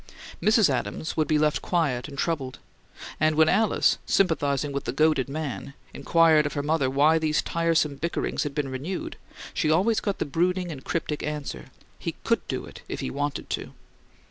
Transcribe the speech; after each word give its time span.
Mrs. 0.41 0.67
Adams 0.67 1.15
would 1.15 1.27
be 1.27 1.37
left 1.37 1.61
quiet 1.61 2.07
and 2.07 2.17
troubled; 2.17 2.57
and 3.19 3.35
when 3.35 3.47
Alice, 3.47 3.99
sympathizing 4.07 4.71
with 4.71 4.85
the 4.85 4.91
goaded 4.91 5.29
man, 5.29 5.75
inquired 5.93 6.47
of 6.47 6.53
her 6.53 6.63
mother 6.63 6.89
why 6.89 7.19
these 7.19 7.43
tiresome 7.43 7.97
bickerings 7.97 8.41
had 8.41 8.55
been 8.55 8.69
renewed, 8.69 9.15
she 9.53 9.69
always 9.69 9.99
got 9.99 10.17
the 10.17 10.25
brooding 10.25 10.71
and 10.71 10.83
cryptic 10.83 11.21
answer, 11.21 11.65
"He 11.99 12.15
COULD 12.23 12.47
do 12.47 12.65
it 12.65 12.81
if 12.89 13.01
he 13.01 13.11
wanted 13.11 13.47
to." 13.51 13.73